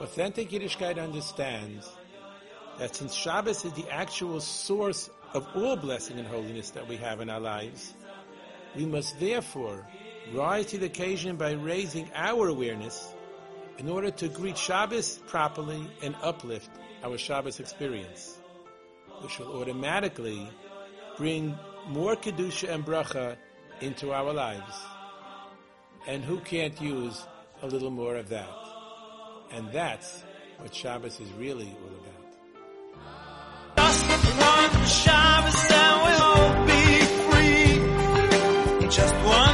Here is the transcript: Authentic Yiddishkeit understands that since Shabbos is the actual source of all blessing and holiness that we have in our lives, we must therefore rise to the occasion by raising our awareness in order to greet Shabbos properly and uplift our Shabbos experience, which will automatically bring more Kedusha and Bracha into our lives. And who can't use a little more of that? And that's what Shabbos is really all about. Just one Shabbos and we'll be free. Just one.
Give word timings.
Authentic 0.00 0.48
Yiddishkeit 0.48 0.98
understands 0.98 1.86
that 2.78 2.96
since 2.96 3.12
Shabbos 3.12 3.66
is 3.66 3.72
the 3.74 3.86
actual 3.90 4.40
source 4.40 5.10
of 5.34 5.46
all 5.54 5.76
blessing 5.76 6.18
and 6.18 6.26
holiness 6.26 6.70
that 6.70 6.88
we 6.88 6.96
have 6.96 7.20
in 7.20 7.28
our 7.28 7.38
lives, 7.38 7.92
we 8.74 8.86
must 8.86 9.20
therefore 9.20 9.86
rise 10.32 10.66
to 10.66 10.78
the 10.78 10.86
occasion 10.86 11.36
by 11.36 11.52
raising 11.52 12.10
our 12.14 12.48
awareness 12.48 13.12
in 13.76 13.90
order 13.90 14.10
to 14.10 14.28
greet 14.28 14.56
Shabbos 14.56 15.18
properly 15.26 15.86
and 16.02 16.16
uplift 16.22 16.70
our 17.04 17.18
Shabbos 17.18 17.60
experience, 17.60 18.38
which 19.20 19.38
will 19.38 19.60
automatically 19.60 20.48
bring 21.18 21.54
more 21.88 22.16
Kedusha 22.16 22.70
and 22.70 22.86
Bracha 22.86 23.36
into 23.82 24.12
our 24.12 24.32
lives. 24.32 24.74
And 26.06 26.24
who 26.24 26.40
can't 26.40 26.80
use 26.80 27.22
a 27.60 27.66
little 27.66 27.90
more 27.90 28.16
of 28.16 28.30
that? 28.30 28.69
And 29.52 29.70
that's 29.72 30.22
what 30.58 30.74
Shabbos 30.74 31.18
is 31.20 31.32
really 31.32 31.72
all 31.82 31.88
about. 31.88 32.20
Just 33.76 34.06
one 34.38 34.86
Shabbos 34.86 35.70
and 35.70 36.02
we'll 36.04 36.66
be 36.66 36.82
free. 37.28 38.88
Just 38.88 39.14
one. 39.26 39.49